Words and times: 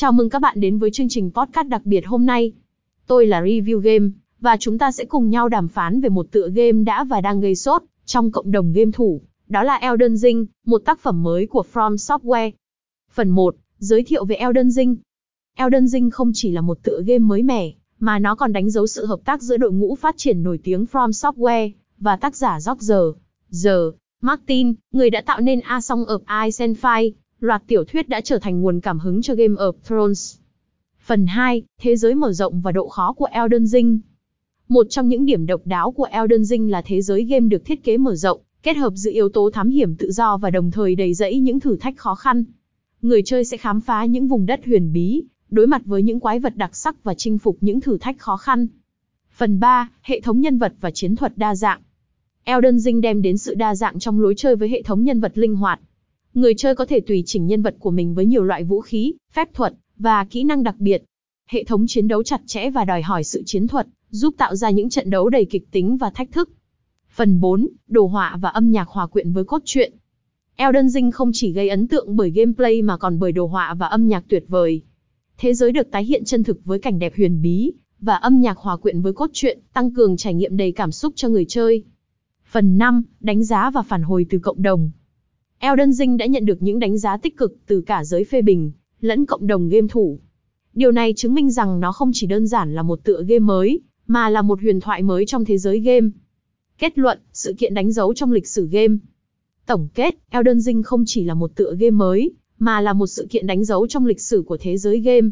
Chào 0.00 0.12
mừng 0.12 0.30
các 0.30 0.38
bạn 0.38 0.60
đến 0.60 0.78
với 0.78 0.90
chương 0.90 1.08
trình 1.08 1.30
podcast 1.34 1.68
đặc 1.68 1.82
biệt 1.84 2.06
hôm 2.06 2.26
nay. 2.26 2.52
Tôi 3.06 3.26
là 3.26 3.42
Review 3.42 3.78
Game, 3.78 4.10
và 4.40 4.56
chúng 4.56 4.78
ta 4.78 4.92
sẽ 4.92 5.04
cùng 5.04 5.30
nhau 5.30 5.48
đàm 5.48 5.68
phán 5.68 6.00
về 6.00 6.08
một 6.08 6.26
tựa 6.30 6.48
game 6.48 6.84
đã 6.84 7.04
và 7.04 7.20
đang 7.20 7.40
gây 7.40 7.54
sốt 7.54 7.82
trong 8.04 8.30
cộng 8.30 8.50
đồng 8.50 8.72
game 8.72 8.90
thủ. 8.92 9.20
Đó 9.48 9.62
là 9.62 9.74
Elden 9.76 10.16
Ring, 10.16 10.46
một 10.66 10.82
tác 10.84 11.00
phẩm 11.00 11.22
mới 11.22 11.46
của 11.46 11.64
From 11.72 11.94
Software. 11.94 12.50
Phần 13.12 13.28
1, 13.28 13.56
giới 13.78 14.02
thiệu 14.04 14.24
về 14.24 14.36
Elden 14.36 14.70
Ring. 14.70 14.96
Elden 15.56 15.88
Ring 15.88 16.10
không 16.10 16.30
chỉ 16.34 16.50
là 16.50 16.60
một 16.60 16.82
tựa 16.82 17.02
game 17.06 17.18
mới 17.18 17.42
mẻ, 17.42 17.72
mà 17.98 18.18
nó 18.18 18.34
còn 18.34 18.52
đánh 18.52 18.70
dấu 18.70 18.86
sự 18.86 19.06
hợp 19.06 19.20
tác 19.24 19.42
giữa 19.42 19.56
đội 19.56 19.72
ngũ 19.72 19.94
phát 19.94 20.14
triển 20.18 20.42
nổi 20.42 20.58
tiếng 20.64 20.84
From 20.92 21.10
Software 21.10 21.70
và 21.98 22.16
tác 22.16 22.36
giả 22.36 22.58
George 22.66 23.18
Giờ 23.48 23.92
Martin, 24.20 24.74
người 24.92 25.10
đã 25.10 25.20
tạo 25.20 25.40
nên 25.40 25.60
A 25.60 25.80
Song 25.80 26.04
of 26.04 26.44
Ice 26.44 26.64
and 26.64 26.78
Fire, 26.78 27.12
loạt 27.40 27.62
tiểu 27.66 27.84
thuyết 27.84 28.08
đã 28.08 28.20
trở 28.20 28.38
thành 28.38 28.60
nguồn 28.60 28.80
cảm 28.80 28.98
hứng 28.98 29.22
cho 29.22 29.34
Game 29.34 29.54
of 29.54 29.72
Thrones. 29.84 30.36
Phần 31.06 31.26
2, 31.26 31.62
thế 31.80 31.96
giới 31.96 32.14
mở 32.14 32.32
rộng 32.32 32.60
và 32.60 32.72
độ 32.72 32.88
khó 32.88 33.12
của 33.12 33.24
Elden 33.24 33.66
Ring. 33.66 33.98
Một 34.68 34.86
trong 34.90 35.08
những 35.08 35.24
điểm 35.24 35.46
độc 35.46 35.60
đáo 35.64 35.90
của 35.90 36.04
Elden 36.04 36.44
Ring 36.44 36.70
là 36.70 36.82
thế 36.82 37.02
giới 37.02 37.24
game 37.24 37.48
được 37.48 37.64
thiết 37.64 37.84
kế 37.84 37.98
mở 37.98 38.14
rộng, 38.14 38.40
kết 38.62 38.76
hợp 38.76 38.92
giữa 38.94 39.10
yếu 39.10 39.28
tố 39.28 39.50
thám 39.50 39.70
hiểm 39.70 39.96
tự 39.96 40.10
do 40.12 40.36
và 40.36 40.50
đồng 40.50 40.70
thời 40.70 40.94
đầy 40.94 41.14
rẫy 41.14 41.40
những 41.40 41.60
thử 41.60 41.76
thách 41.76 41.96
khó 41.96 42.14
khăn. 42.14 42.44
Người 43.02 43.22
chơi 43.22 43.44
sẽ 43.44 43.56
khám 43.56 43.80
phá 43.80 44.04
những 44.04 44.28
vùng 44.28 44.46
đất 44.46 44.60
huyền 44.66 44.92
bí, 44.92 45.22
đối 45.50 45.66
mặt 45.66 45.82
với 45.84 46.02
những 46.02 46.20
quái 46.20 46.40
vật 46.40 46.56
đặc 46.56 46.76
sắc 46.76 47.04
và 47.04 47.14
chinh 47.14 47.38
phục 47.38 47.56
những 47.60 47.80
thử 47.80 47.98
thách 47.98 48.18
khó 48.18 48.36
khăn. 48.36 48.66
Phần 49.36 49.60
3, 49.60 49.88
hệ 50.02 50.20
thống 50.20 50.40
nhân 50.40 50.58
vật 50.58 50.74
và 50.80 50.90
chiến 50.90 51.16
thuật 51.16 51.38
đa 51.38 51.54
dạng. 51.54 51.80
Elden 52.44 52.78
Ring 52.78 53.00
đem 53.00 53.22
đến 53.22 53.38
sự 53.38 53.54
đa 53.54 53.74
dạng 53.74 53.98
trong 53.98 54.20
lối 54.20 54.34
chơi 54.36 54.56
với 54.56 54.68
hệ 54.68 54.82
thống 54.82 55.04
nhân 55.04 55.20
vật 55.20 55.38
linh 55.38 55.56
hoạt. 55.56 55.80
Người 56.34 56.54
chơi 56.54 56.74
có 56.74 56.84
thể 56.84 57.00
tùy 57.00 57.22
chỉnh 57.26 57.46
nhân 57.46 57.62
vật 57.62 57.76
của 57.78 57.90
mình 57.90 58.14
với 58.14 58.26
nhiều 58.26 58.44
loại 58.44 58.64
vũ 58.64 58.80
khí, 58.80 59.14
phép 59.32 59.54
thuật 59.54 59.74
và 59.98 60.24
kỹ 60.24 60.44
năng 60.44 60.62
đặc 60.62 60.74
biệt. 60.78 61.04
Hệ 61.46 61.64
thống 61.64 61.86
chiến 61.88 62.08
đấu 62.08 62.22
chặt 62.22 62.40
chẽ 62.46 62.70
và 62.70 62.84
đòi 62.84 63.02
hỏi 63.02 63.24
sự 63.24 63.42
chiến 63.46 63.68
thuật, 63.68 63.86
giúp 64.10 64.34
tạo 64.38 64.56
ra 64.56 64.70
những 64.70 64.90
trận 64.90 65.10
đấu 65.10 65.28
đầy 65.28 65.44
kịch 65.44 65.70
tính 65.70 65.96
và 65.96 66.10
thách 66.10 66.32
thức. 66.32 66.50
Phần 67.10 67.40
4, 67.40 67.68
đồ 67.88 68.06
họa 68.06 68.38
và 68.40 68.48
âm 68.48 68.70
nhạc 68.70 68.88
hòa 68.88 69.06
quyện 69.06 69.32
với 69.32 69.44
cốt 69.44 69.62
truyện. 69.64 69.92
Elden 70.56 70.88
Ring 70.88 71.10
không 71.10 71.30
chỉ 71.34 71.52
gây 71.52 71.68
ấn 71.68 71.88
tượng 71.88 72.16
bởi 72.16 72.30
gameplay 72.30 72.82
mà 72.82 72.96
còn 72.96 73.18
bởi 73.18 73.32
đồ 73.32 73.46
họa 73.46 73.74
và 73.74 73.86
âm 73.86 74.08
nhạc 74.08 74.24
tuyệt 74.28 74.44
vời. 74.48 74.82
Thế 75.38 75.54
giới 75.54 75.72
được 75.72 75.90
tái 75.90 76.04
hiện 76.04 76.24
chân 76.24 76.44
thực 76.44 76.64
với 76.64 76.78
cảnh 76.78 76.98
đẹp 76.98 77.12
huyền 77.16 77.42
bí, 77.42 77.72
và 78.00 78.14
âm 78.14 78.40
nhạc 78.40 78.58
hòa 78.58 78.76
quyện 78.76 79.00
với 79.00 79.12
cốt 79.12 79.30
truyện, 79.32 79.58
tăng 79.72 79.94
cường 79.94 80.16
trải 80.16 80.34
nghiệm 80.34 80.56
đầy 80.56 80.72
cảm 80.72 80.92
xúc 80.92 81.12
cho 81.16 81.28
người 81.28 81.44
chơi. 81.48 81.84
Phần 82.50 82.78
5, 82.78 83.02
đánh 83.20 83.44
giá 83.44 83.70
và 83.70 83.82
phản 83.82 84.02
hồi 84.02 84.26
từ 84.30 84.38
cộng 84.38 84.62
đồng. 84.62 84.90
Elden 85.62 85.92
Ring 85.92 86.16
đã 86.16 86.26
nhận 86.26 86.44
được 86.44 86.62
những 86.62 86.78
đánh 86.78 86.98
giá 86.98 87.16
tích 87.16 87.36
cực 87.36 87.56
từ 87.66 87.80
cả 87.80 88.04
giới 88.04 88.24
phê 88.24 88.42
bình, 88.42 88.72
lẫn 89.00 89.26
cộng 89.26 89.46
đồng 89.46 89.68
game 89.68 89.88
thủ. 89.88 90.18
Điều 90.74 90.92
này 90.92 91.12
chứng 91.16 91.34
minh 91.34 91.50
rằng 91.50 91.80
nó 91.80 91.92
không 91.92 92.10
chỉ 92.14 92.26
đơn 92.26 92.46
giản 92.46 92.74
là 92.74 92.82
một 92.82 93.04
tựa 93.04 93.22
game 93.22 93.38
mới, 93.38 93.80
mà 94.06 94.28
là 94.28 94.42
một 94.42 94.60
huyền 94.60 94.80
thoại 94.80 95.02
mới 95.02 95.26
trong 95.26 95.44
thế 95.44 95.58
giới 95.58 95.80
game. 95.80 96.08
Kết 96.78 96.98
luận, 96.98 97.18
sự 97.32 97.54
kiện 97.58 97.74
đánh 97.74 97.92
dấu 97.92 98.14
trong 98.14 98.32
lịch 98.32 98.46
sử 98.46 98.66
game. 98.66 98.96
Tổng 99.66 99.88
kết, 99.94 100.14
Elden 100.30 100.60
Ring 100.60 100.82
không 100.82 101.04
chỉ 101.06 101.24
là 101.24 101.34
một 101.34 101.50
tựa 101.54 101.74
game 101.78 101.90
mới, 101.90 102.32
mà 102.58 102.80
là 102.80 102.92
một 102.92 103.06
sự 103.06 103.26
kiện 103.30 103.46
đánh 103.46 103.64
dấu 103.64 103.86
trong 103.86 104.06
lịch 104.06 104.20
sử 104.20 104.42
của 104.46 104.56
thế 104.60 104.76
giới 104.76 105.00
game. 105.00 105.28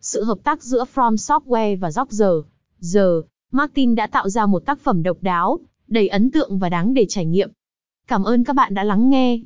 Sự 0.00 0.24
hợp 0.24 0.38
tác 0.44 0.62
giữa 0.62 0.84
From 0.94 1.14
Software 1.14 1.78
và 1.78 1.90
Rockstar, 1.90 2.32
giờ, 2.78 3.22
Martin 3.50 3.94
đã 3.94 4.06
tạo 4.06 4.28
ra 4.28 4.46
một 4.46 4.66
tác 4.66 4.80
phẩm 4.80 5.02
độc 5.02 5.16
đáo, 5.20 5.58
đầy 5.88 6.08
ấn 6.08 6.30
tượng 6.30 6.58
và 6.58 6.68
đáng 6.68 6.94
để 6.94 7.06
trải 7.08 7.26
nghiệm. 7.26 7.50
Cảm 8.06 8.24
ơn 8.24 8.44
các 8.44 8.56
bạn 8.56 8.74
đã 8.74 8.84
lắng 8.84 9.10
nghe. 9.10 9.40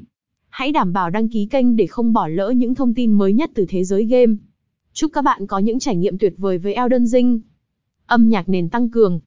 Hãy 0.56 0.72
đảm 0.72 0.92
bảo 0.92 1.10
đăng 1.10 1.28
ký 1.28 1.46
kênh 1.46 1.76
để 1.76 1.86
không 1.86 2.12
bỏ 2.12 2.28
lỡ 2.28 2.50
những 2.50 2.74
thông 2.74 2.94
tin 2.94 3.12
mới 3.12 3.32
nhất 3.32 3.50
từ 3.54 3.66
thế 3.68 3.84
giới 3.84 4.04
game. 4.04 4.34
Chúc 4.92 5.12
các 5.12 5.22
bạn 5.22 5.46
có 5.46 5.58
những 5.58 5.78
trải 5.78 5.96
nghiệm 5.96 6.18
tuyệt 6.18 6.34
vời 6.36 6.58
với 6.58 6.74
Elden 6.74 7.06
Ring. 7.06 7.40
Âm 8.06 8.28
nhạc 8.28 8.48
nền 8.48 8.68
tăng 8.68 8.90
cường. 8.90 9.20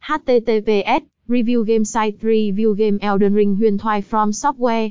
HTTPS 0.00 1.04
Review 1.28 1.62
Game 1.62 1.84
Site, 1.84 2.16
Review 2.20 2.72
Game 2.72 2.98
Elden 3.00 3.34
Ring, 3.34 3.56
huyền 3.56 3.78
thoại 3.78 4.02
from 4.10 4.30
software 4.30 4.90